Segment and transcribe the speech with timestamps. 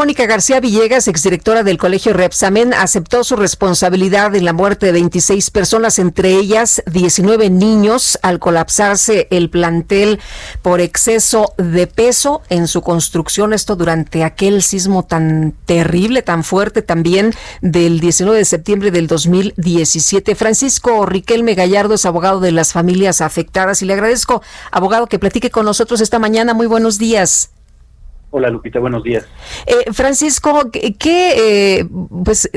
[0.00, 5.50] Mónica García Villegas, exdirectora del Colegio Repsamen, aceptó su responsabilidad en la muerte de 26
[5.50, 10.18] personas, entre ellas 19 niños, al colapsarse el plantel
[10.62, 13.52] por exceso de peso en su construcción.
[13.52, 20.34] Esto durante aquel sismo tan terrible, tan fuerte también del 19 de septiembre del 2017.
[20.34, 24.40] Francisco Riquelme Gallardo es abogado de las familias afectadas y le agradezco,
[24.70, 26.54] abogado, que platique con nosotros esta mañana.
[26.54, 27.50] Muy buenos días.
[28.30, 29.26] Hola Lupita, buenos días.
[29.66, 31.88] Eh, Francisco, ¿qué, eh,
[32.24, 32.48] pues,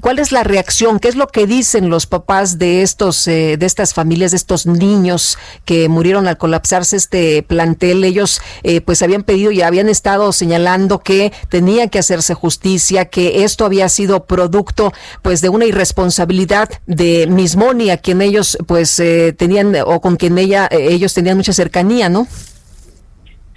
[0.00, 0.98] cuál es la reacción?
[0.98, 4.66] ¿Qué es lo que dicen los papás de estos, eh, de estas familias, de estos
[4.66, 8.02] niños que murieron al colapsarse este plantel?
[8.04, 13.44] Ellos, eh, pues, habían pedido y habían estado señalando que tenía que hacerse justicia, que
[13.44, 19.34] esto había sido producto, pues, de una irresponsabilidad de Mismoni, a quien ellos, pues, eh,
[19.36, 22.26] tenían o con quien ella, eh, ellos tenían mucha cercanía, ¿no?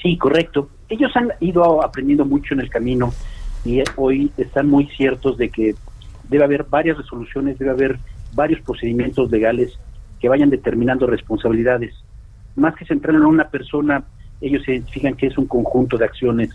[0.02, 0.70] Sí, correcto.
[0.90, 3.14] Ellos han ido aprendiendo mucho en el camino
[3.66, 5.76] y hoy están muy ciertos de que
[6.30, 8.00] debe haber varias resoluciones, debe haber
[8.34, 9.78] varios procedimientos legales
[10.20, 11.94] que vayan determinando responsabilidades.
[12.56, 14.04] Más que centrar en una persona,
[14.42, 16.50] ellos se identifican que es un conjunto de acciones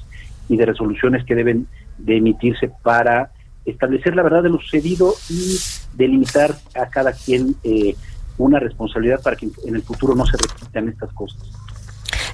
[0.48, 1.66] y de resoluciones que deben
[1.98, 3.30] de emitirse para
[3.64, 5.56] establecer la verdad de lo sucedido y
[5.94, 7.94] delimitar a cada quien eh,
[8.38, 11.40] una responsabilidad para que en el futuro no se repitan estas cosas.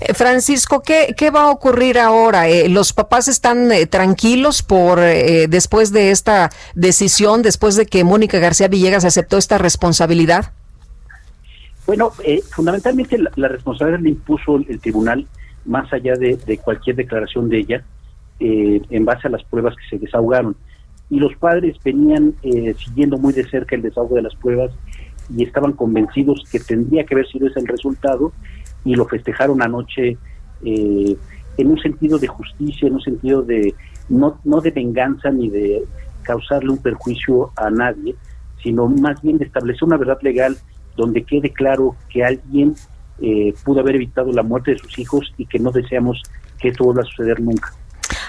[0.01, 2.49] Eh, Francisco, ¿qué, ¿qué, va a ocurrir ahora?
[2.49, 8.05] Eh, ¿Los papás están eh, tranquilos por eh, después de esta decisión, después de que
[8.05, 10.53] Mónica García Villegas aceptó esta responsabilidad?
[11.87, 15.27] Bueno, eh, fundamentalmente la, responsabilidad la impuso el tribunal,
[15.65, 17.85] más allá de, de cualquier declaración de ella,
[18.41, 20.55] en base a las pruebas que se desahogaron.
[21.11, 22.35] Y los padres venían
[22.79, 24.71] siguiendo muy de cerca el desahogo de las pruebas
[25.35, 28.33] y estaban convencidos que tendría que haber sido ese el resultado
[28.85, 30.17] y lo festejaron anoche
[30.65, 31.17] eh,
[31.57, 33.75] en un sentido de justicia, en un sentido de
[34.09, 35.85] no, no de venganza ni de
[36.23, 38.15] causarle un perjuicio a nadie,
[38.63, 40.57] sino más bien de establecer una verdad legal
[40.97, 42.75] donde quede claro que alguien
[43.21, 46.23] eh, pudo haber evitado la muerte de sus hijos y que no deseamos
[46.61, 47.73] que esto vuelva a suceder nunca.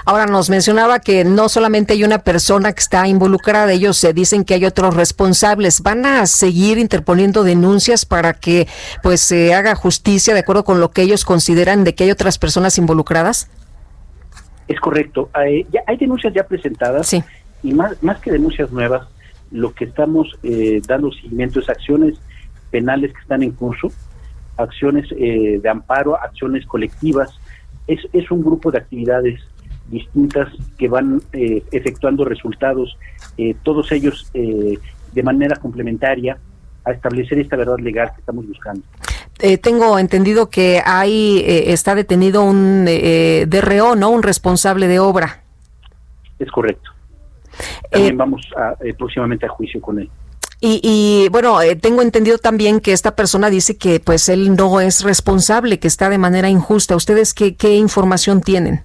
[0.06, 4.46] Ahora nos mencionaba que no solamente hay una persona que está involucrada, ellos se dicen
[4.46, 5.82] que hay otros responsables.
[5.82, 8.68] ¿Van a seguir interponiendo denuncias para que
[9.04, 12.38] pues se haga justicia de acuerdo con lo que ellos consideran de que hay otras
[12.38, 13.50] personas involucradas?
[14.68, 15.30] Es correcto.
[15.34, 17.24] Hay, ya hay denuncias ya presentadas sí.
[17.64, 19.08] y más, más que denuncias nuevas,
[19.52, 22.20] lo que estamos eh, dando seguimiento es acciones
[22.70, 23.92] penales que están en curso,
[24.58, 27.40] acciones eh, de amparo, acciones colectivas.
[27.88, 29.42] Es, es un grupo de actividades
[29.90, 32.98] distintas que van eh, efectuando resultados,
[33.38, 34.78] eh, todos ellos eh,
[35.14, 36.38] de manera complementaria
[36.86, 38.82] a establecer esta verdad legal que estamos buscando.
[39.40, 44.10] Eh, tengo entendido que ahí está detenido un DRO, ¿no?
[44.10, 45.44] Un responsable de obra.
[46.38, 46.92] Es correcto.
[47.90, 50.10] También vamos a, próximamente a juicio con él.
[50.62, 54.82] Y, y, bueno, eh, tengo entendido también que esta persona dice que pues él no
[54.82, 56.98] es responsable, que está de manera injusta.
[56.98, 58.82] ¿Ustedes qué, qué información tienen?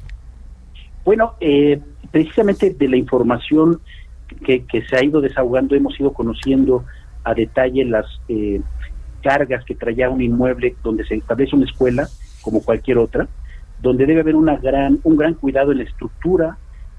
[1.05, 3.81] Bueno, eh, precisamente de la información
[4.45, 6.85] que, que, se ha ido desahogando hemos ido conociendo
[7.25, 8.61] a detalle las eh,
[9.23, 12.07] cargas que traía un inmueble donde se establece una escuela,
[12.43, 13.27] como cualquier otra,
[13.81, 16.59] donde debe haber una gran, un gran cuidado en la estructura,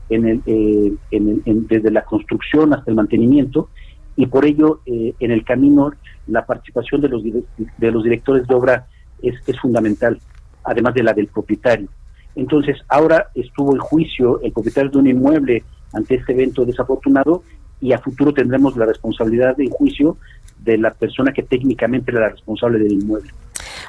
[0.10, 3.70] en el, eh, desde la construcción hasta el mantenimiento,
[4.16, 5.92] y por ello eh, en el camino
[6.28, 8.88] la participación de los, de los directores de obra
[9.22, 10.20] es, es fundamental,
[10.64, 11.90] además de la del propietario.
[12.36, 15.64] Entonces, ahora estuvo el juicio el propietario de un inmueble
[15.94, 17.44] ante este evento desafortunado
[17.82, 20.18] y a futuro tendremos la responsabilidad de juicio
[20.60, 23.32] de la persona que técnicamente era la responsable del inmueble.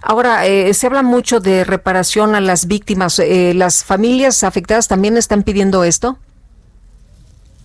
[0.03, 3.19] Ahora, eh, se habla mucho de reparación a las víctimas.
[3.19, 6.19] Eh, ¿Las familias afectadas también están pidiendo esto?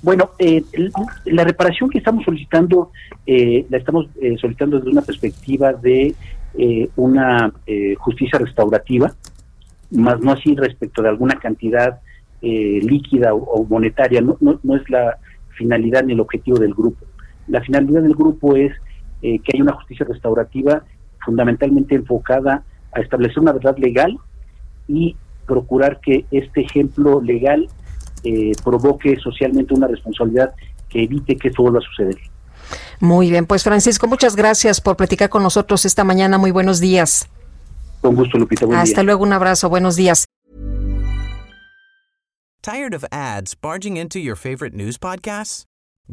[0.01, 0.63] Bueno, eh,
[1.25, 2.91] la reparación que estamos solicitando,
[3.27, 6.15] eh, la estamos eh, solicitando desde una perspectiva de
[6.57, 9.13] eh, una eh, justicia restaurativa,
[9.91, 11.99] más no así respecto de alguna cantidad
[12.41, 15.17] eh, líquida o, monetaria, no, no, no, es la
[15.57, 17.05] finalidad ni el objetivo del grupo.
[17.47, 18.71] La finalidad del grupo es
[19.21, 20.83] eh, que haya una justicia restaurativa
[21.23, 24.17] fundamentalmente enfocada a establecer una verdad legal
[24.87, 25.15] y
[25.45, 27.67] procurar que este ejemplo legal
[28.23, 30.53] eh, provoque socialmente una responsabilidad
[30.89, 32.17] que evite que esto vuelva a suceder.
[32.99, 36.37] Muy bien, pues Francisco, muchas gracias por platicar con nosotros esta mañana.
[36.37, 37.29] Muy buenos días.
[38.01, 38.65] Con gusto, Lupita.
[38.65, 39.05] Buen Hasta día.
[39.05, 39.69] luego, un abrazo.
[39.69, 40.25] Buenos días.
[42.63, 45.63] Tired of ads barging into your favorite news podcasts?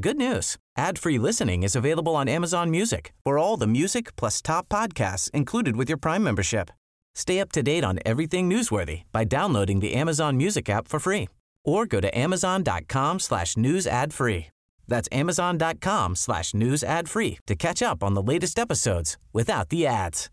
[0.00, 0.56] Good news.
[0.76, 3.12] Ad-free listening is available on Amazon Music.
[3.25, 6.70] For all the music plus top podcasts included with your Prime membership.
[7.14, 11.29] Stay up to date on everything newsworthy by downloading the Amazon Music app for free
[11.64, 14.46] or go to amazon.com slash news ad free.
[14.87, 19.87] That's amazon.com slash news ad free to catch up on the latest episodes without the
[19.87, 20.31] ads.